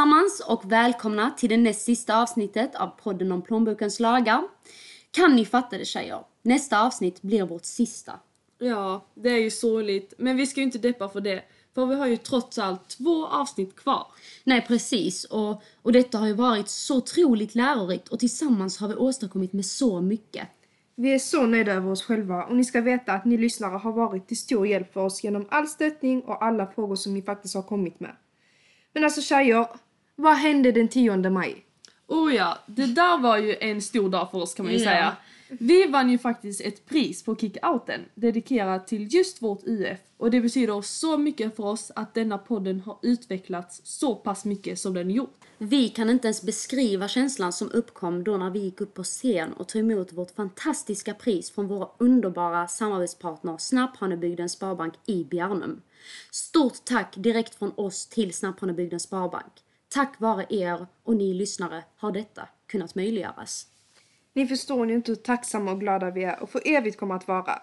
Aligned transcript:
allesammans 0.00 0.40
och 0.40 0.72
välkomna 0.72 1.30
till 1.30 1.48
det 1.48 1.56
näst 1.56 1.84
sista 1.84 2.22
avsnittet 2.22 2.74
av 2.74 2.86
podden 2.86 3.32
om 3.32 3.42
plånbokens 3.42 4.00
lagar. 4.00 4.42
Kan 5.10 5.36
ni 5.36 5.44
fatta 5.44 5.78
det 5.78 5.84
tjejer? 5.84 6.18
Nästa 6.42 6.82
avsnitt 6.82 7.22
blir 7.22 7.42
vårt 7.42 7.64
sista. 7.64 8.12
Ja, 8.58 9.06
det 9.14 9.30
är 9.30 9.38
ju 9.38 9.50
sorgligt. 9.50 10.14
Men 10.18 10.36
vi 10.36 10.46
ska 10.46 10.60
ju 10.60 10.64
inte 10.64 10.78
deppa 10.78 11.08
för 11.08 11.20
det. 11.20 11.42
För 11.74 11.86
vi 11.86 11.94
har 11.94 12.06
ju 12.06 12.16
trots 12.16 12.58
allt 12.58 12.88
två 12.88 13.26
avsnitt 13.26 13.76
kvar. 13.76 14.06
Nej 14.44 14.64
precis 14.68 15.24
och, 15.24 15.62
och 15.82 15.92
detta 15.92 16.18
har 16.18 16.26
ju 16.26 16.34
varit 16.34 16.68
så 16.68 16.96
otroligt 16.96 17.54
lärorikt 17.54 18.08
och 18.08 18.18
tillsammans 18.18 18.78
har 18.78 18.88
vi 18.88 18.94
åstadkommit 18.94 19.52
med 19.52 19.66
så 19.66 20.00
mycket. 20.00 20.48
Vi 20.94 21.14
är 21.14 21.18
så 21.18 21.46
nöjda 21.46 21.72
över 21.72 21.90
oss 21.90 22.02
själva 22.02 22.44
och 22.44 22.56
ni 22.56 22.64
ska 22.64 22.80
veta 22.80 23.12
att 23.12 23.24
ni 23.24 23.36
lyssnare 23.36 23.76
har 23.76 23.92
varit 23.92 24.28
till 24.28 24.38
stor 24.38 24.66
hjälp 24.66 24.92
för 24.92 25.00
oss 25.00 25.24
genom 25.24 25.46
all 25.50 25.68
stöttning 25.68 26.22
och 26.22 26.44
alla 26.44 26.66
frågor 26.66 26.96
som 26.96 27.14
ni 27.14 27.22
faktiskt 27.22 27.54
har 27.54 27.62
kommit 27.62 28.00
med. 28.00 28.16
Men 28.92 29.04
alltså 29.04 29.20
tjejer, 29.20 29.66
vad 30.20 30.36
hände 30.36 30.72
den 30.72 30.88
10 30.88 31.30
maj? 31.30 31.64
Oh 32.06 32.34
ja, 32.34 32.58
det 32.66 32.86
där 32.86 33.18
var 33.18 33.38
ju 33.38 33.56
en 33.60 33.82
stor 33.82 34.08
dag 34.08 34.30
för 34.30 34.38
oss 34.38 34.54
kan 34.54 34.66
man 34.66 34.72
ju 34.74 34.78
Ja. 34.80 34.84
säga. 34.90 35.16
Vi 35.48 35.86
vann 35.86 36.10
ju 36.10 36.18
faktiskt 36.18 36.60
ett 36.60 36.86
pris 36.86 37.22
på 37.24 37.36
Kickouten 37.36 38.00
dedikerat 38.14 38.86
till 38.86 39.14
just 39.14 39.42
vårt 39.42 39.62
UF 39.66 39.98
och 40.16 40.30
det 40.30 40.40
betyder 40.40 40.82
så 40.82 41.18
mycket 41.18 41.56
för 41.56 41.64
oss 41.64 41.92
att 41.96 42.14
denna 42.14 42.38
podden 42.38 42.80
har 42.80 42.98
utvecklats 43.02 43.80
så 43.84 44.14
pass 44.14 44.44
mycket 44.44 44.78
som 44.78 44.94
den 44.94 45.10
gjort. 45.10 45.34
Vi 45.58 45.88
kan 45.88 46.10
inte 46.10 46.28
ens 46.28 46.42
beskriva 46.42 47.08
känslan 47.08 47.52
som 47.52 47.70
uppkom 47.70 48.24
då 48.24 48.36
när 48.36 48.50
vi 48.50 48.58
gick 48.58 48.80
upp 48.80 48.94
på 48.94 49.04
scen 49.04 49.52
och 49.52 49.68
tog 49.68 49.80
emot 49.80 50.12
vårt 50.12 50.30
fantastiska 50.30 51.14
pris 51.14 51.50
från 51.50 51.66
våra 51.68 51.88
underbara 51.98 52.68
samarbetspartner 52.68 53.56
Snapphanebygdens 53.58 54.52
Sparbank 54.52 54.94
i 55.06 55.24
Bjärnum. 55.24 55.80
Stort 56.30 56.84
tack 56.84 57.14
direkt 57.16 57.54
från 57.54 57.72
oss 57.76 58.06
till 58.06 58.32
Snapphanebygdens 58.34 59.02
Sparbank. 59.02 59.52
Tack 59.94 60.20
vare 60.20 60.46
er 60.50 60.86
och 61.02 61.16
ni 61.16 61.34
lyssnare 61.34 61.84
har 61.96 62.12
detta 62.12 62.48
kunnat 62.66 62.94
möjliggöras. 62.94 63.66
Ni 64.32 64.46
förstår 64.46 64.88
ju 64.88 64.94
inte 64.94 65.10
hur 65.10 65.16
tacksamma 65.16 65.72
och 65.72 65.80
glada 65.80 66.10
vi 66.10 66.24
är 66.24 66.42
och 66.42 66.50
för 66.50 66.62
evigt 66.64 66.98
kommer 66.98 67.14
att 67.14 67.28
vara. 67.28 67.62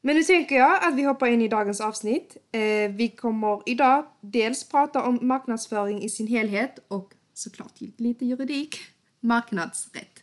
Men 0.00 0.16
nu 0.16 0.22
tänker 0.22 0.56
jag 0.56 0.84
att 0.84 0.94
vi 0.94 1.02
hoppar 1.02 1.26
in 1.26 1.42
i 1.42 1.48
dagens 1.48 1.80
avsnitt. 1.80 2.36
Eh, 2.52 2.90
vi 2.90 3.14
kommer 3.16 3.62
idag 3.66 4.06
dels 4.20 4.68
prata 4.68 5.02
om 5.02 5.18
marknadsföring 5.22 6.02
i 6.02 6.08
sin 6.08 6.26
helhet 6.26 6.78
och 6.88 7.14
såklart 7.34 7.80
lite 7.96 8.26
juridik. 8.26 8.76
Marknadsrätt. 9.20 10.22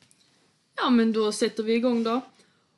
Ja 0.75 0.89
men 0.89 1.13
då 1.13 1.31
sätter 1.31 1.63
vi 1.63 1.73
igång 1.73 2.03
då. 2.03 2.21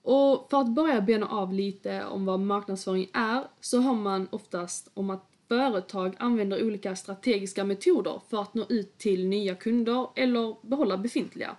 Och 0.01 0.47
för 0.49 0.61
att 0.61 0.69
börja 0.69 1.01
bena 1.01 1.27
av 1.27 1.53
lite 1.53 2.05
om 2.05 2.25
vad 2.25 2.39
marknadsföring 2.39 3.09
är 3.13 3.43
så 3.61 3.81
har 3.81 3.93
man 3.95 4.27
oftast 4.31 4.91
om 4.93 5.09
att 5.09 5.25
företag 5.49 6.15
använder 6.19 6.65
olika 6.65 6.95
strategiska 6.95 7.63
metoder 7.63 8.21
för 8.29 8.41
att 8.41 8.53
nå 8.53 8.65
ut 8.69 8.97
till 8.97 9.27
nya 9.27 9.55
kunder 9.55 10.07
eller 10.15 10.55
behålla 10.67 10.97
befintliga. 10.97 11.55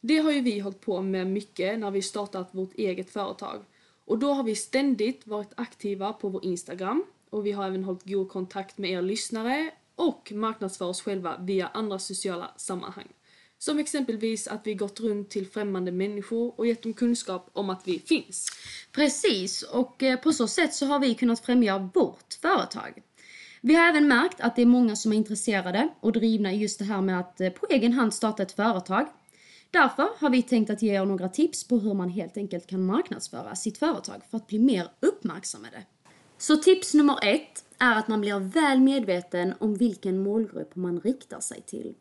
Det 0.00 0.18
har 0.18 0.32
ju 0.32 0.40
vi 0.40 0.58
hållit 0.58 0.80
på 0.80 1.02
med 1.02 1.26
mycket 1.26 1.78
när 1.78 1.90
vi 1.90 2.02
startat 2.02 2.48
vårt 2.52 2.74
eget 2.74 3.10
företag. 3.10 3.64
Och 4.04 4.18
då 4.18 4.32
har 4.32 4.44
vi 4.44 4.54
ständigt 4.54 5.26
varit 5.26 5.52
aktiva 5.56 6.12
på 6.12 6.28
vår 6.28 6.44
Instagram 6.44 7.04
och 7.30 7.46
vi 7.46 7.52
har 7.52 7.66
även 7.66 7.84
hållit 7.84 8.04
god 8.04 8.28
kontakt 8.28 8.78
med 8.78 8.90
er 8.90 9.02
lyssnare 9.02 9.70
och 9.94 10.32
marknadsför 10.32 10.84
oss 10.84 11.02
själva 11.02 11.36
via 11.38 11.66
andra 11.66 11.98
sociala 11.98 12.50
sammanhang. 12.56 13.08
Som 13.58 13.78
exempelvis 13.78 14.48
att 14.48 14.66
vi 14.66 14.74
gått 14.74 15.00
runt 15.00 15.30
till 15.30 15.46
främmande 15.46 15.92
människor 15.92 16.54
och 16.56 16.66
gett 16.66 16.82
dem 16.82 16.92
kunskap 16.92 17.50
om 17.52 17.70
att 17.70 17.88
vi 17.88 17.98
finns. 17.98 18.48
Precis, 18.92 19.62
och 19.62 20.02
eh, 20.02 20.20
på 20.20 20.32
så 20.32 20.48
sätt 20.48 20.74
så 20.74 20.86
har 20.86 20.98
vi 20.98 21.14
kunnat 21.14 21.40
främja 21.40 21.90
vårt 21.94 22.34
företag. 22.42 23.02
Vi 23.66 23.74
har 23.74 23.88
även 23.88 24.08
märkt 24.08 24.40
att 24.40 24.56
det 24.56 24.62
är 24.62 24.66
många 24.66 24.96
som 24.96 25.12
är 25.12 25.16
intresserade 25.16 25.88
och 26.00 26.12
drivna 26.12 26.52
i 26.52 26.56
just 26.56 26.78
det 26.78 26.84
här 26.84 27.00
med 27.00 27.20
att 27.20 27.40
eh, 27.40 27.50
på 27.50 27.66
egen 27.70 27.92
hand 27.92 28.14
starta 28.14 28.42
ett 28.42 28.52
företag. 28.52 29.06
Därför 29.70 30.08
har 30.18 30.30
vi 30.30 30.42
tänkt 30.42 30.70
att 30.70 30.82
ge 30.82 30.94
er 30.94 31.04
några 31.04 31.28
tips 31.28 31.68
på 31.68 31.78
hur 31.78 31.94
man 31.94 32.08
helt 32.08 32.36
enkelt 32.36 32.66
kan 32.66 32.86
marknadsföra 32.86 33.54
sitt 33.54 33.78
företag 33.78 34.22
för 34.30 34.36
att 34.36 34.46
bli 34.46 34.58
mer 34.58 34.88
uppmärksammade. 35.00 35.82
Så 36.38 36.56
tips 36.56 36.94
nummer 36.94 37.18
ett 37.22 37.64
är 37.78 37.98
att 37.98 38.08
man 38.08 38.20
blir 38.20 38.38
väl 38.38 38.80
medveten 38.80 39.54
om 39.58 39.74
vilken 39.74 40.22
målgrupp 40.22 40.76
man 40.76 41.00
riktar 41.00 41.40
sig 41.40 41.62
till. 41.66 41.94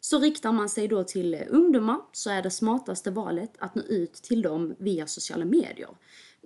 Så 0.00 0.18
riktar 0.18 0.52
man 0.52 0.68
sig 0.68 0.88
då 0.88 1.04
till 1.04 1.34
eh, 1.34 1.40
ungdomar 1.48 1.98
så 2.12 2.30
är 2.30 2.42
det 2.42 2.50
smartaste 2.50 3.10
valet 3.10 3.52
att 3.58 3.74
nå 3.74 3.82
ut 3.82 4.14
till 4.14 4.42
dem 4.42 4.74
via 4.78 5.06
sociala 5.06 5.44
medier. 5.44 5.88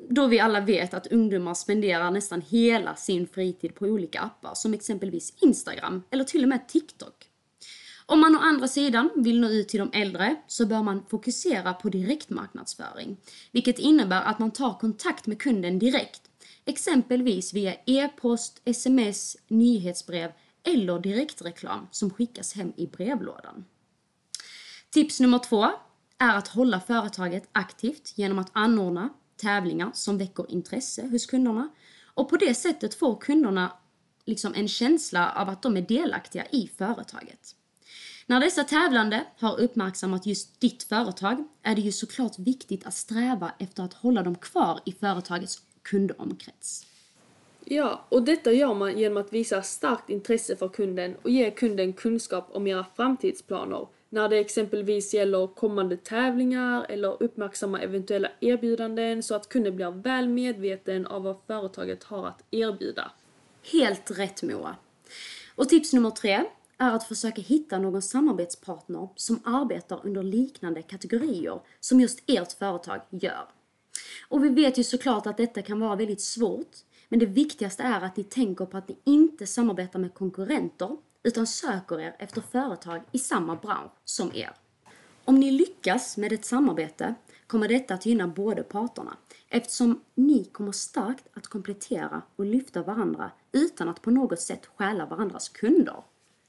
Då 0.09 0.27
vi 0.27 0.41
alla 0.41 0.61
vet 0.61 0.95
att 0.95 1.07
ungdomar 1.07 1.55
spenderar 1.55 2.11
nästan 2.11 2.41
hela 2.41 2.97
sin 2.97 3.27
fritid 3.27 3.75
på 3.75 3.85
olika 3.85 4.21
appar 4.21 4.55
som 4.55 4.75
exempelvis 4.75 5.35
Instagram 5.41 6.03
eller 6.11 6.25
till 6.25 6.43
och 6.43 6.49
med 6.49 6.69
TikTok. 6.69 7.29
Om 8.07 8.21
man 8.21 8.37
å 8.37 8.39
andra 8.39 8.69
sidan 8.69 9.11
vill 9.17 9.41
nå 9.41 9.49
ut 9.49 9.69
till 9.69 9.81
de 9.81 9.91
äldre 9.93 10.37
så 10.47 10.67
bör 10.67 10.83
man 10.83 11.03
fokusera 11.09 11.75
på 11.75 11.89
direktmarknadsföring, 11.89 13.17
vilket 13.53 13.79
innebär 13.79 14.23
att 14.23 14.39
man 14.39 14.51
tar 14.51 14.79
kontakt 14.79 15.27
med 15.27 15.43
kunden 15.43 15.79
direkt, 15.79 16.23
exempelvis 16.65 17.55
via 17.55 17.75
e-post, 17.87 18.61
sms, 18.65 19.37
nyhetsbrev 19.49 20.33
eller 20.65 20.99
direktreklam 20.99 21.89
som 21.91 22.11
skickas 22.11 22.55
hem 22.55 22.73
i 22.77 22.87
brevlådan. 22.87 23.65
Tips 24.91 25.21
nummer 25.21 25.39
två 25.39 25.71
är 26.19 26.37
att 26.37 26.49
hålla 26.49 26.81
företaget 26.81 27.49
aktivt 27.53 28.13
genom 28.17 28.39
att 28.39 28.51
anordna 28.53 29.09
tävlingar 29.37 29.91
som 29.95 30.19
väcker 30.19 30.51
intresse 30.51 31.07
hos 31.07 31.27
kunderna 31.27 31.69
och 32.15 32.31
på 32.31 32.37
det 32.37 32.55
sättet 32.55 32.95
får 32.95 33.21
kunderna 33.21 33.73
liksom 34.25 34.55
en 34.55 34.69
känsla 34.69 35.33
av 35.33 35.49
att 35.49 35.63
de 35.63 35.77
är 35.77 35.83
delaktiga 35.83 36.47
i 36.47 36.71
företaget. 36.79 37.55
När 38.27 38.41
dessa 38.41 38.65
tävlande 38.65 39.25
har 39.39 39.61
uppmärksammat 39.61 40.27
just 40.27 40.61
ditt 40.61 40.83
företag 40.83 41.45
är 41.63 41.75
det 41.75 41.81
ju 41.81 41.93
såklart 41.93 42.39
viktigt 42.39 42.87
att 42.87 42.95
sträva 42.95 43.53
efter 43.59 43.83
att 43.83 43.95
hålla 43.95 44.23
dem 44.23 44.35
kvar 44.35 44.81
i 44.87 44.93
företagets 44.93 45.63
kundomkrets. 45.83 46.87
Ja, 47.65 48.05
och 48.09 48.23
detta 48.23 48.53
gör 48.53 48.75
man 48.75 48.99
genom 48.99 49.17
att 49.17 49.33
visa 49.33 49.63
starkt 49.63 50.11
intresse 50.11 50.57
för 50.57 50.69
kunden 50.69 51.17
och 51.23 51.31
ge 51.31 51.51
kunden 51.51 51.93
kunskap 51.93 52.49
om 52.53 52.67
era 52.67 52.87
framtidsplaner 52.97 53.87
när 54.15 54.29
det 54.29 54.39
exempelvis 54.39 55.15
gäller 55.15 55.47
kommande 55.47 55.97
tävlingar 55.97 56.87
eller 56.89 57.23
uppmärksamma 57.23 57.81
eventuella 57.81 58.29
erbjudanden 58.41 59.23
så 59.23 59.35
att 59.35 59.49
kunden 59.49 59.77
blir 59.77 59.91
väl 59.91 60.29
medveten 60.29 61.07
av 61.07 61.23
vad 61.23 61.37
företaget 61.47 62.05
har 62.05 62.27
att 62.27 62.45
erbjuda. 62.51 63.11
Helt 63.73 64.19
rätt 64.19 64.43
Moa. 64.43 64.77
Och 65.55 65.69
tips 65.69 65.93
nummer 65.93 66.11
tre 66.11 66.45
är 66.79 66.91
att 66.91 67.09
försöka 67.09 67.43
hitta 67.43 67.79
någon 67.79 68.03
samarbetspartner 68.03 69.09
som 69.17 69.41
arbetar 69.45 70.01
under 70.05 70.23
liknande 70.23 70.83
kategorier 70.83 71.61
som 71.81 72.01
just 72.01 72.23
ert 72.27 72.53
företag 72.53 73.01
gör. 73.11 73.49
Och 74.29 74.45
vi 74.45 74.49
vet 74.49 74.79
ju 74.79 74.85
såklart 74.85 75.27
att 75.27 75.37
detta 75.37 75.63
kan 75.63 75.81
vara 75.81 75.97
väldigt 75.97 76.21
svårt, 76.21 76.77
men 77.15 77.19
det 77.19 77.27
viktigaste 77.27 77.83
är 77.83 78.01
att 78.01 78.17
ni 78.17 78.25
tänker 78.25 78.67
på 78.67 78.77
att 78.77 78.89
ni 78.89 78.97
inte 79.05 79.47
samarbetar 79.47 79.99
med 79.99 80.15
konkurrenter 80.15 80.97
utan 81.23 81.47
söker 81.47 82.01
er 82.01 82.17
efter 82.19 82.41
företag 82.41 83.01
i 83.13 83.19
samma 83.19 83.57
bransch 83.57 83.93
som 84.05 84.31
er. 84.35 84.51
Om 85.25 85.41
ni 85.41 85.51
lyckas 85.51 86.17
med 86.17 86.33
ett 86.33 86.45
samarbete 86.45 87.15
kommer 87.47 87.69
detta 87.69 87.95
att 87.95 88.07
gynna 88.07 88.29
båda 88.29 88.63
parterna 88.63 89.17
eftersom 89.49 90.01
ni 90.15 90.45
kommer 90.45 90.73
starkt 90.73 91.25
att 91.35 91.47
komplettera 91.47 92.23
och 92.37 92.45
lyfta 92.45 92.83
varandra 92.83 93.31
utan 93.53 93.89
att 93.89 94.03
på 94.03 94.11
något 94.11 94.41
sätt 94.41 94.67
stjäla 94.67 95.07
varandras 95.07 95.49
kunder. 95.49 96.03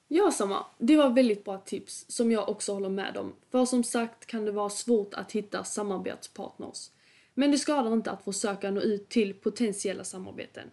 Ja, 0.08 0.32
samma. 0.32 0.66
Det 0.78 0.98
var 0.98 1.10
väldigt 1.10 1.46
bra 1.46 1.58
tips 1.58 2.06
som 2.08 2.32
jag 2.32 2.50
också 2.50 2.74
håller 2.74 2.90
med 2.90 3.18
om. 3.18 3.34
För 3.52 3.66
som 3.66 3.84
sagt 3.84 4.26
kan 4.26 4.46
det 4.46 4.52
vara 4.52 4.70
svårt 4.70 5.14
att 5.14 5.32
hitta 5.32 5.64
samarbetspartners. 5.64 6.90
Men 7.38 7.52
det 7.52 7.58
skadar 7.58 7.94
inte 7.94 8.12
att 8.12 8.24
försöka 8.24 8.72
nå 8.72 8.82
ut 8.82 9.10
till 9.10 9.34
potentiella 9.34 10.04
samarbeten. 10.04 10.72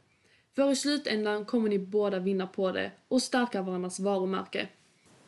För 0.55 0.71
i 0.71 0.77
slutändan 0.77 1.45
kommer 1.45 1.69
ni 1.69 1.79
båda 1.79 2.19
vinna 2.19 2.47
på 2.47 2.73
det 2.73 2.91
och 3.09 3.23
stärka 3.23 3.63
varandras 3.63 4.01
varumärke. 4.01 4.69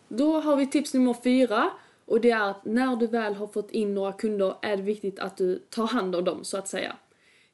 Då 0.08 0.40
har 0.40 0.56
vi 0.56 0.66
tips 0.66 0.94
nummer 0.94 1.16
fyra 1.24 1.70
och 2.04 2.20
det 2.20 2.30
är 2.30 2.50
att 2.50 2.64
när 2.64 2.96
du 2.96 3.06
väl 3.06 3.34
har 3.34 3.46
fått 3.46 3.70
in 3.70 3.94
några 3.94 4.12
kunder 4.12 4.54
är 4.62 4.76
det 4.76 4.82
viktigt 4.82 5.18
att 5.18 5.36
du 5.36 5.58
tar 5.58 5.86
hand 5.86 6.16
om 6.16 6.24
dem 6.24 6.44
så 6.44 6.56
att 6.56 6.68
säga. 6.68 6.96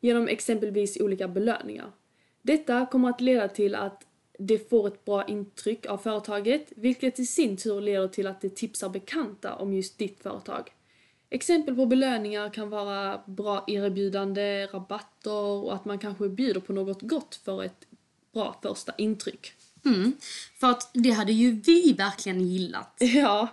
Genom 0.01 0.29
exempelvis 0.29 1.01
olika 1.01 1.29
belöningar. 1.29 1.93
Detta 2.43 2.87
kommer 2.87 3.11
att 3.11 3.21
leda 3.21 3.49
till 3.49 3.75
att 3.75 4.07
det 4.39 4.71
får 4.71 4.89
ett 4.89 5.05
bra 5.05 5.25
intryck 5.27 5.87
av 5.87 5.99
företaget, 5.99 6.73
vilket 6.77 7.19
i 7.19 7.27
sin 7.27 7.57
tur 7.57 7.81
leder 7.81 8.09
till 8.09 8.27
att 8.27 8.41
de 8.41 8.51
tipsar 8.51 8.89
bekanta 8.89 9.55
om 9.55 9.73
just 9.73 9.99
ditt 9.99 10.23
företag. 10.23 10.71
Exempel 11.31 11.77
på 11.77 11.87
belöningar 11.87 12.51
kan 12.51 12.71
vara 12.71 13.21
bra 13.27 13.65
erbjudande, 13.67 14.67
rabatter 14.67 15.33
och 15.33 15.75
att 15.75 15.85
man 15.85 15.99
kanske 15.99 16.29
bjuder 16.29 16.61
på 16.61 16.73
något 16.73 17.03
gott 17.03 17.35
för 17.45 17.65
ett 17.65 17.87
bra 18.33 18.57
första 18.63 18.93
intryck. 18.99 19.53
Mm, 19.85 20.13
för 20.61 20.71
att 20.71 20.91
det 20.95 21.11
hade 21.11 21.33
ju 21.33 21.51
vi 21.51 21.93
verkligen 21.93 22.41
gillat. 22.41 22.97
Ja, 23.01 23.49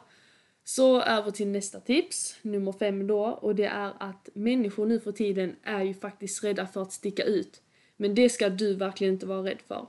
så 0.63 1.01
över 1.01 1.31
till 1.31 1.47
nästa 1.47 1.79
tips, 1.79 2.35
nummer 2.41 2.71
fem 2.71 3.07
då, 3.07 3.25
och 3.25 3.55
det 3.55 3.65
är 3.65 3.93
att 3.99 4.29
människor 4.33 4.85
nu 4.85 4.99
för 4.99 5.11
tiden 5.11 5.55
är 5.63 5.83
ju 5.83 5.93
faktiskt 5.93 6.43
rädda 6.43 6.67
för 6.67 6.81
att 6.81 6.93
sticka 6.93 7.23
ut. 7.23 7.61
Men 7.97 8.15
det 8.15 8.29
ska 8.29 8.49
du 8.49 8.73
verkligen 8.73 9.13
inte 9.13 9.25
vara 9.25 9.43
rädd 9.43 9.61
för. 9.67 9.87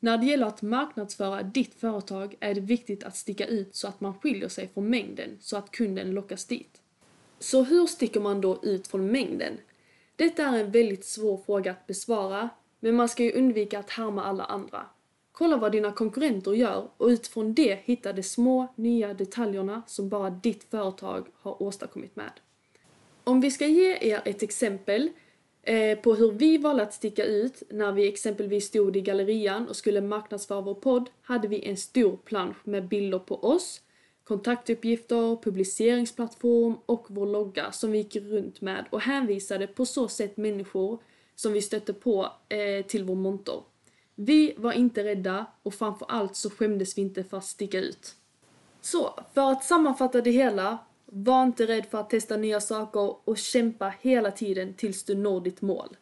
När 0.00 0.18
det 0.18 0.26
gäller 0.26 0.46
att 0.46 0.62
marknadsföra 0.62 1.42
ditt 1.42 1.74
företag 1.74 2.36
är 2.40 2.54
det 2.54 2.60
viktigt 2.60 3.04
att 3.04 3.16
sticka 3.16 3.46
ut 3.46 3.76
så 3.76 3.88
att 3.88 4.00
man 4.00 4.14
skiljer 4.14 4.48
sig 4.48 4.68
från 4.74 4.90
mängden 4.90 5.38
så 5.40 5.56
att 5.56 5.70
kunden 5.70 6.10
lockas 6.10 6.44
dit. 6.44 6.80
Så 7.38 7.62
hur 7.62 7.86
sticker 7.86 8.20
man 8.20 8.40
då 8.40 8.58
ut 8.62 8.86
från 8.86 9.06
mängden? 9.12 9.58
Detta 10.16 10.42
är 10.42 10.58
en 10.58 10.70
väldigt 10.70 11.04
svår 11.04 11.40
fråga 11.46 11.70
att 11.70 11.86
besvara, 11.86 12.48
men 12.80 12.96
man 12.96 13.08
ska 13.08 13.24
ju 13.24 13.32
undvika 13.32 13.78
att 13.78 13.90
härma 13.90 14.24
alla 14.24 14.44
andra. 14.44 14.86
Kolla 15.32 15.56
vad 15.56 15.72
dina 15.72 15.92
konkurrenter 15.92 16.52
gör 16.52 16.88
och 16.96 17.06
utifrån 17.06 17.54
det 17.54 17.78
hitta 17.84 18.12
de 18.12 18.22
små, 18.22 18.66
nya 18.76 19.14
detaljerna 19.14 19.82
som 19.86 20.08
bara 20.08 20.30
ditt 20.30 20.64
företag 20.64 21.26
har 21.34 21.62
åstadkommit 21.62 22.16
med. 22.16 22.30
Om 23.24 23.40
vi 23.40 23.50
ska 23.50 23.66
ge 23.66 23.98
er 24.00 24.22
ett 24.24 24.42
exempel 24.42 25.10
eh, 25.62 25.98
på 25.98 26.14
hur 26.14 26.32
vi 26.32 26.58
valde 26.58 26.82
att 26.82 26.94
sticka 26.94 27.24
ut 27.24 27.62
när 27.70 27.92
vi 27.92 28.08
exempelvis 28.08 28.66
stod 28.66 28.96
i 28.96 29.00
gallerian 29.00 29.68
och 29.68 29.76
skulle 29.76 30.00
marknadsföra 30.00 30.60
vår 30.60 30.74
podd 30.74 31.10
hade 31.22 31.48
vi 31.48 31.64
en 31.64 31.76
stor 31.76 32.16
plansch 32.16 32.56
med 32.64 32.88
bilder 32.88 33.18
på 33.18 33.44
oss, 33.44 33.80
kontaktuppgifter, 34.28 35.42
publiceringsplattform 35.42 36.78
och 36.86 37.06
vår 37.08 37.26
logga 37.26 37.72
som 37.72 37.92
vi 37.92 37.98
gick 37.98 38.16
runt 38.16 38.60
med 38.60 38.84
och 38.90 39.00
hänvisade 39.00 39.66
på 39.66 39.86
så 39.86 40.08
sätt 40.08 40.36
människor 40.36 41.02
som 41.34 41.52
vi 41.52 41.62
stötte 41.62 41.92
på 41.92 42.32
eh, 42.48 42.86
till 42.86 43.04
vår 43.04 43.14
monter. 43.14 43.62
Vi 44.14 44.54
var 44.56 44.72
inte 44.72 45.04
rädda 45.04 45.46
och 45.62 45.74
framför 45.74 46.06
allt 46.10 46.36
så 46.36 46.50
skämdes 46.50 46.98
vi 46.98 47.02
inte 47.02 47.24
för 47.24 47.36
att 47.36 47.44
sticka 47.44 47.78
ut. 47.78 48.14
Så, 48.80 49.20
för 49.34 49.52
att 49.52 49.64
sammanfatta 49.64 50.20
det 50.20 50.30
hela, 50.30 50.78
var 51.06 51.42
inte 51.42 51.66
rädd 51.66 51.86
för 51.90 51.98
att 51.98 52.10
testa 52.10 52.36
nya 52.36 52.60
saker 52.60 53.28
och 53.28 53.38
kämpa 53.38 53.94
hela 54.00 54.30
tiden 54.30 54.74
tills 54.74 55.04
du 55.04 55.14
når 55.14 55.40
ditt 55.40 55.60
mål. 55.60 55.96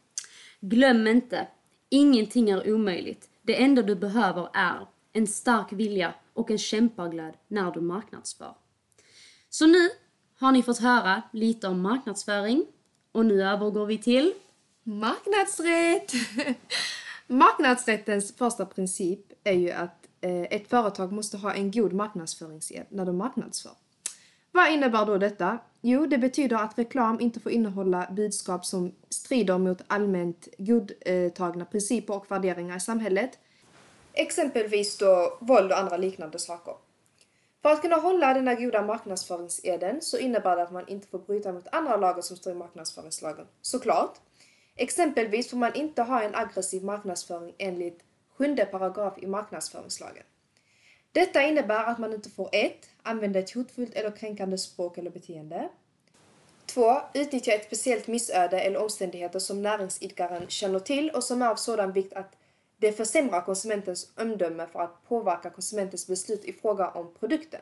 Glöm 0.60 1.06
inte, 1.06 1.46
ingenting 1.88 2.50
är 2.50 2.72
omöjligt. 2.72 3.28
Det 3.42 3.62
enda 3.62 3.82
du 3.82 3.94
behöver 3.94 4.48
är 4.52 4.86
en 5.12 5.26
stark 5.26 5.72
vilja 5.72 6.14
och 6.36 6.50
en 6.50 6.58
kämpaglöd 6.58 7.34
när 7.48 7.70
du 7.70 7.80
marknadsför. 7.80 8.54
Så 9.48 9.66
nu 9.66 9.90
har 10.38 10.52
ni 10.52 10.62
fått 10.62 10.78
höra 10.78 11.22
lite 11.32 11.68
om 11.68 11.80
marknadsföring 11.80 12.66
och 13.12 13.26
nu 13.26 13.42
övergår 13.42 13.86
vi 13.86 13.98
till 13.98 14.32
Marknadsrätt! 14.88 16.12
Marknadsrättens 17.26 18.36
första 18.36 18.66
princip 18.66 19.20
är 19.44 19.52
ju 19.52 19.70
att 19.70 20.06
eh, 20.20 20.42
ett 20.42 20.68
företag 20.68 21.12
måste 21.12 21.36
ha 21.36 21.54
en 21.54 21.70
god 21.70 21.92
marknadsföringshjälp 21.92 22.90
när 22.90 23.06
de 23.06 23.16
marknadsför. 23.16 23.72
Vad 24.52 24.72
innebär 24.72 25.06
då 25.06 25.18
detta? 25.18 25.58
Jo, 25.80 26.06
det 26.06 26.18
betyder 26.18 26.56
att 26.56 26.78
reklam 26.78 27.20
inte 27.20 27.40
får 27.40 27.52
innehålla 27.52 28.08
budskap 28.10 28.66
som 28.66 28.92
strider 29.08 29.58
mot 29.58 29.82
allmänt 29.86 30.48
godtagna 30.58 31.64
principer 31.64 32.16
och 32.16 32.30
värderingar 32.30 32.76
i 32.76 32.80
samhället. 32.80 33.38
Exempelvis 34.18 34.98
då 34.98 35.38
våld 35.40 35.72
och 35.72 35.78
andra 35.78 35.96
liknande 35.96 36.38
saker. 36.38 36.74
För 37.62 37.72
att 37.72 37.82
kunna 37.82 37.96
hålla 37.96 38.34
denna 38.34 38.54
goda 38.54 38.82
marknadsföringseden 38.82 40.02
så 40.02 40.18
innebär 40.18 40.56
det 40.56 40.62
att 40.62 40.72
man 40.72 40.88
inte 40.88 41.08
får 41.08 41.18
bryta 41.18 41.52
mot 41.52 41.66
andra 41.72 41.96
lagar 41.96 42.22
som 42.22 42.36
står 42.36 42.52
i 42.52 42.56
marknadsföringslagen. 42.56 43.46
Såklart. 43.60 44.18
Exempelvis 44.76 45.50
får 45.50 45.56
man 45.56 45.74
inte 45.74 46.02
ha 46.02 46.22
en 46.22 46.34
aggressiv 46.34 46.84
marknadsföring 46.84 47.54
enligt 47.58 48.00
sjunde 48.36 48.64
paragraf 48.64 49.18
i 49.18 49.26
marknadsföringslagen. 49.26 50.24
Detta 51.12 51.42
innebär 51.42 51.84
att 51.84 51.98
man 51.98 52.12
inte 52.12 52.30
får 52.30 52.48
1. 52.52 52.72
Använda 53.02 53.38
ett 53.38 53.54
hotfullt 53.54 53.94
eller 53.94 54.10
kränkande 54.10 54.58
språk 54.58 54.98
eller 54.98 55.10
beteende. 55.10 55.68
2. 56.66 57.00
Utnyttja 57.14 57.52
ett 57.52 57.64
speciellt 57.64 58.06
missöde 58.06 58.60
eller 58.60 58.82
omständigheter 58.82 59.38
som 59.38 59.62
näringsidkaren 59.62 60.48
känner 60.48 60.80
till 60.80 61.10
och 61.10 61.24
som 61.24 61.42
är 61.42 61.48
av 61.48 61.56
sådan 61.56 61.92
vikt 61.92 62.12
att 62.12 62.36
det 62.76 62.92
försämrar 62.92 63.40
konsumentens 63.40 64.12
omdöme 64.20 64.66
för 64.66 64.80
att 64.80 65.08
påverka 65.08 65.50
konsumentens 65.50 66.06
beslut 66.06 66.44
i 66.44 66.52
fråga 66.52 66.88
om 66.88 67.14
produkten. 67.20 67.60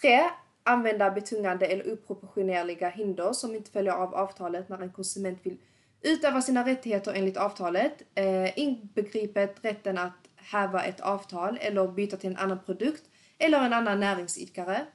3. 0.00 0.20
Använda 0.62 1.10
betungande 1.10 1.66
eller 1.66 1.92
oproportionerliga 1.92 2.88
hinder 2.88 3.32
som 3.32 3.54
inte 3.54 3.70
följer 3.70 3.92
av 3.92 4.14
avtalet 4.14 4.68
när 4.68 4.82
en 4.82 4.92
konsument 4.92 5.38
vill 5.42 5.58
utöva 6.02 6.42
sina 6.42 6.66
rättigheter 6.66 7.12
enligt 7.12 7.36
avtalet, 7.36 8.02
eh, 8.14 8.58
inbegripet 8.58 9.56
rätten 9.62 9.98
att 9.98 10.12
häva 10.36 10.84
ett 10.84 11.00
avtal 11.00 11.58
eller 11.60 11.88
byta 11.88 12.16
till 12.16 12.30
en 12.30 12.36
annan 12.36 12.58
produkt 12.66 13.02
eller 13.38 13.58
en 13.58 13.72
annan 13.72 14.00
näringsidkare. 14.00 14.86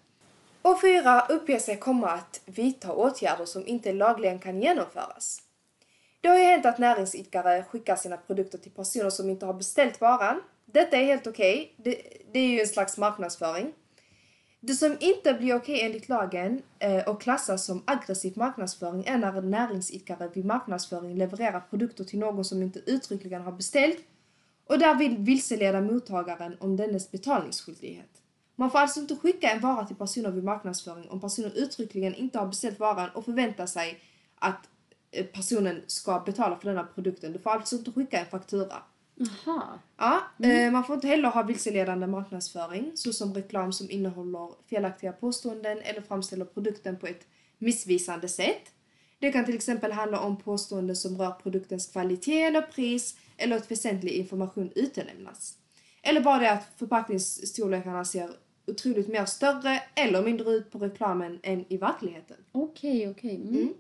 Och 0.62 0.82
4. 0.82 1.26
Uppge 1.30 1.60
sig 1.60 1.78
komma 1.78 2.08
att 2.08 2.42
vidta 2.46 2.94
åtgärder 2.94 3.46
som 3.46 3.68
inte 3.68 3.94
lagligen 3.94 4.40
kan 4.40 4.62
genomföras. 4.62 5.42
Det 6.24 6.30
har 6.30 6.38
ju 6.38 6.44
hänt 6.44 6.66
att 6.66 6.80
näringsidkare 6.80 7.64
skickar 7.64 7.96
sina 7.96 8.18
produkter 8.18 8.58
till 8.58 8.72
personer 8.72 9.10
som 9.10 9.30
inte 9.30 9.46
har 9.46 9.54
beställt 9.54 10.02
varan. 10.02 10.42
Detta 10.66 10.98
är 10.98 11.06
helt 11.06 11.28
okej. 11.28 11.76
Okay. 11.80 11.94
Det, 11.94 12.02
det, 12.34 12.40
är 12.40 12.48
ju 12.48 12.60
en 12.60 12.68
slags 12.68 12.98
marknadsföring. 12.98 13.74
Det 14.60 14.74
som 14.74 14.98
inte 15.00 15.34
blir 15.34 15.56
okej 15.56 15.76
okay 15.76 15.86
enligt 15.86 16.10
lagen 16.10 16.62
eh, 16.80 17.10
och 17.10 17.22
klassas 17.22 17.66
som 17.66 17.84
aggressiv 17.86 18.34
marknadsföring 18.36 19.06
är 19.06 19.18
när 19.18 19.42
näringsidkare 19.42 20.30
vid 20.34 20.46
marknadsföring 20.46 21.16
levererar 21.16 21.60
produkter 21.70 22.04
till 22.04 22.20
någon 22.20 22.46
som 22.46 22.62
inte 22.62 22.80
uttryckligen 22.80 23.42
har 23.42 23.52
beställt 23.52 24.00
och 24.68 24.80
därvid 24.80 25.26
vilseleda 25.26 25.82
mottagaren 25.82 26.58
om 26.60 26.78
dennes 26.78 27.12
betalningsskyldighet. 27.12 28.22
Man 28.56 28.72
får 28.72 28.80
alltså 28.80 29.00
inte 29.00 29.16
skicka 29.16 29.52
en 29.52 29.62
vara 29.62 29.86
till 29.86 29.96
personer 29.96 30.32
vid 30.32 30.44
marknadsföring 30.44 31.10
om 31.10 31.22
personen 31.22 31.52
uttryckligen 31.52 32.16
inte 32.16 32.40
har 32.40 32.48
beställt 32.48 32.80
varan 32.80 33.10
och 33.10 33.26
förväntar 33.26 33.66
sig 33.66 34.00
att 34.40 34.70
personen 35.34 35.82
ska 35.88 36.20
betala 36.20 36.58
för 36.58 36.68
denna 36.68 36.84
produkten. 36.84 37.34
Du 37.34 37.40
får 37.40 37.50
alltså 37.50 37.76
inte 37.76 37.92
skicka 37.92 38.20
en 38.20 38.26
faktura. 38.26 38.84
Jaha. 39.16 39.80
Ja, 39.98 40.22
mm. 40.40 40.68
eh, 40.68 40.72
man 40.72 40.84
får 40.84 40.96
inte 40.96 41.08
heller 41.08 41.30
ha 41.30 41.44
vilseledande 41.44 42.08
marknadsföring 42.08 42.92
såsom 42.96 43.34
reklam 43.34 43.74
som 43.74 43.92
innehåller 43.92 44.50
felaktiga 44.70 45.12
påståenden 45.12 45.82
eller 45.82 46.02
framställer 46.02 46.46
produkten 46.46 46.98
på 46.98 47.08
ett 47.08 47.28
missvisande 47.58 48.30
sätt. 48.30 48.72
Det 49.20 49.32
kan 49.32 49.46
till 49.46 49.56
exempel 49.56 49.92
handla 49.92 50.20
om 50.20 50.38
påståenden 50.38 50.96
som 50.96 51.18
rör 51.18 51.32
produktens 51.32 51.88
kvalitet 51.88 52.42
eller 52.42 52.62
pris 52.62 53.18
eller 53.38 53.56
att 53.56 53.72
väsentlig 53.72 54.12
information 54.12 54.72
utelämnas. 54.76 55.58
Eller 56.02 56.22
bara 56.22 56.40
det 56.40 56.52
att 56.52 56.68
förpackningsstorlekarna 56.78 58.06
ser 58.06 58.30
otroligt 58.68 59.08
mer 59.08 59.26
större 59.26 59.84
eller 59.96 60.24
mindre 60.24 60.52
ut 60.52 60.72
på 60.72 60.80
reklamen 60.80 61.40
än 61.44 61.66
i 61.70 61.78
verkligheten. 61.78 62.38
Okej, 62.52 63.10
okay, 63.10 63.12
okej. 63.12 63.40
Okay. 63.40 63.50
Mm. 63.50 63.62
Mm. 63.62 63.74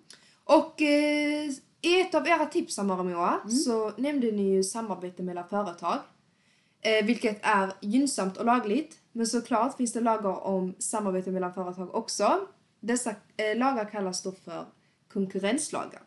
Och 0.44 0.82
eh, 0.82 1.50
i 1.82 2.02
ett 2.02 2.16
av 2.16 2.28
era 2.28 2.46
tips, 2.46 2.80
Amara 2.80 3.04
Moa, 3.04 3.40
mm. 3.44 3.50
så 3.50 3.92
nämnde 3.98 4.32
ni 4.32 4.44
ju 4.44 4.64
samarbete 4.64 5.24
mellan 5.24 5.50
företag. 5.50 6.00
Eh, 6.82 7.06
vilket 7.06 7.40
är 7.42 7.74
gynnsamt 7.82 8.38
och 8.38 8.46
lagligt. 8.46 8.98
Men 9.12 9.28
såklart 9.28 9.78
finns 9.78 9.94
det 9.94 10.02
lagar 10.02 10.48
om 10.48 10.76
samarbete 10.80 11.32
mellan 11.32 11.54
företag 11.54 11.96
också. 11.96 12.48
Dessa 12.80 13.10
eh, 13.38 13.58
lagar 13.58 13.90
kallas 13.90 14.24
då 14.24 14.32
för 14.32 14.66
konkurrenslagar. 15.14 16.02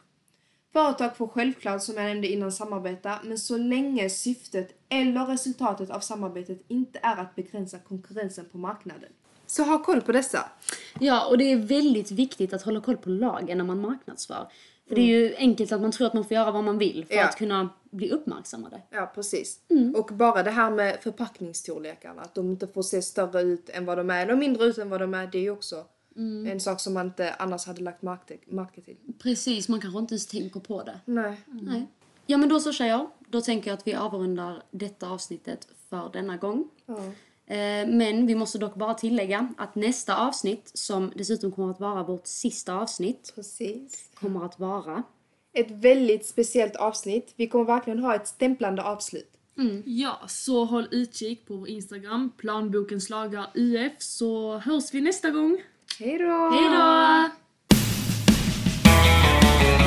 Företag 0.72 1.16
får 1.16 1.28
självklart, 1.28 1.82
som 1.82 1.94
jag 1.94 2.04
nämnde 2.04 2.28
innan, 2.28 2.52
samarbeta, 2.52 3.18
men 3.24 3.38
så 3.38 3.56
länge 3.56 4.10
syftet 4.10 4.74
eller 4.88 5.26
resultatet 5.26 5.90
av 5.90 6.00
samarbetet 6.00 6.62
inte 6.68 6.98
är 7.02 7.16
att 7.16 7.34
begränsa 7.34 7.78
konkurrensen 7.78 8.44
på 8.52 8.58
marknaden. 8.58 9.10
Så 9.56 9.62
ha 9.62 9.82
koll 9.82 10.00
på 10.00 10.12
dessa. 10.12 10.48
Ja, 11.00 11.26
och 11.26 11.38
det 11.38 11.52
är 11.52 11.56
väldigt 11.56 12.10
viktigt 12.10 12.52
att 12.52 12.62
hålla 12.62 12.80
koll 12.80 12.96
på 12.96 13.10
lagen 13.10 13.58
när 13.58 13.64
man 13.64 13.80
marknadsför. 13.80 14.48
För 14.88 14.94
mm. 14.94 15.06
det 15.06 15.12
är 15.12 15.18
ju 15.18 15.36
enkelt 15.36 15.72
att 15.72 15.80
man 15.80 15.92
tror 15.92 16.06
att 16.06 16.14
man 16.14 16.24
får 16.24 16.34
göra 16.34 16.50
vad 16.50 16.64
man 16.64 16.78
vill 16.78 17.04
för 17.08 17.14
ja. 17.14 17.24
att 17.24 17.38
kunna 17.38 17.68
bli 17.90 18.10
uppmärksammade. 18.10 18.82
Ja, 18.90 19.12
precis. 19.14 19.60
Mm. 19.68 19.94
Och 19.94 20.10
bara 20.12 20.42
det 20.42 20.50
här 20.50 20.70
med 20.70 20.98
förpackningsstorlekarna, 21.02 22.22
att 22.22 22.34
de 22.34 22.50
inte 22.50 22.66
får 22.66 22.82
se 22.82 23.02
större 23.02 23.42
ut 23.42 23.68
än 23.68 23.86
vad 23.86 23.98
de 23.98 24.10
är, 24.10 24.22
eller 24.22 24.36
mindre 24.36 24.64
ut 24.64 24.78
än 24.78 24.90
vad 24.90 25.00
de 25.00 25.14
är, 25.14 25.26
det 25.26 25.38
är 25.38 25.42
ju 25.42 25.50
också 25.50 25.84
Mm. 26.16 26.46
En 26.46 26.60
sak 26.60 26.80
som 26.80 26.94
man 26.94 27.06
inte 27.06 27.34
annars 27.34 27.66
hade 27.66 27.82
lagt 27.82 28.02
märke 28.02 28.80
till. 28.80 28.96
Precis, 29.18 29.68
man 29.68 29.80
kanske 29.80 29.98
inte 29.98 30.14
ens 30.14 30.26
tänker 30.26 30.60
på 30.60 30.82
det. 30.82 31.00
Nej. 31.04 31.40
Mm. 31.46 31.64
Nej. 31.64 31.86
Ja 32.26 32.36
men 32.36 32.48
då 32.48 32.60
så 32.60 32.72
tjejer, 32.72 33.08
då 33.28 33.40
tänker 33.40 33.70
jag 33.70 33.78
att 33.78 33.86
vi 33.86 33.94
avrundar 33.94 34.62
detta 34.70 35.08
avsnittet 35.08 35.68
för 35.88 36.10
denna 36.12 36.36
gång. 36.36 36.68
Ja. 36.86 37.12
Eh, 37.46 37.88
men 37.88 38.26
vi 38.26 38.34
måste 38.34 38.58
dock 38.58 38.74
bara 38.74 38.94
tillägga 38.94 39.48
att 39.58 39.74
nästa 39.74 40.16
avsnitt, 40.16 40.70
som 40.74 41.12
dessutom 41.14 41.52
kommer 41.52 41.70
att 41.70 41.80
vara 41.80 42.02
vårt 42.02 42.26
sista 42.26 42.74
avsnitt, 42.74 43.32
Precis. 43.34 44.10
kommer 44.20 44.44
att 44.44 44.58
vara 44.58 45.02
ett 45.52 45.70
väldigt 45.70 46.26
speciellt 46.26 46.76
avsnitt. 46.76 47.32
Vi 47.36 47.46
kommer 47.46 47.64
verkligen 47.64 47.98
ha 47.98 48.14
ett 48.14 48.28
stämplande 48.28 48.82
avslut. 48.82 49.30
Mm. 49.58 49.82
Ja, 49.86 50.20
så 50.26 50.64
håll 50.64 50.88
utkik 50.90 51.46
på 51.46 51.56
vår 51.56 51.68
Instagram, 51.68 52.30
planbokens 52.36 53.10
lagar 53.10 53.46
UF, 53.54 53.92
så 53.98 54.58
hörs 54.58 54.94
vi 54.94 55.00
nästa 55.00 55.30
gång. 55.30 55.62
Hej 55.98 56.18
då! 56.18 56.50
Hej 56.50 56.78
då! 56.78 57.30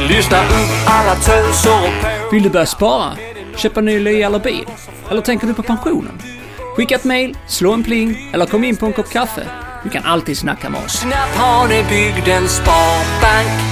Lyssna 0.10 0.38
upp 0.38 0.90
alla 0.90 1.16
töser 1.16 1.84
och 2.28 2.34
Vill 2.34 2.44
du 2.44 2.50
börja 2.50 2.66
spara? 2.66 3.18
Köpa 3.58 3.82
ny 3.82 4.00
lya 4.00 4.28
eller 4.28 4.40
bil? 4.40 4.66
Eller 5.12 5.22
tänker 5.22 5.48
du 5.48 5.54
på 5.54 5.64
pensionen? 5.64 6.39
Skicka 6.76 6.96
ett 6.96 7.04
mail, 7.04 7.38
slå 7.48 7.74
en 7.74 7.84
pling 7.84 8.30
eller 8.34 8.46
kom 8.46 8.64
in 8.64 8.78
på 8.78 8.86
en 8.86 8.94
kopp 8.94 9.10
kaffe. 9.10 9.48
Du 9.84 9.90
kan 9.90 10.06
alltid 10.06 10.38
snacka 10.38 10.70
med 10.70 10.84
oss. 10.86 11.00
Snabbt 11.00 11.36
har 11.36 11.68
ni 11.68 11.84
byggt 11.84 12.28
en 12.28 12.50
sparbank 12.50 13.69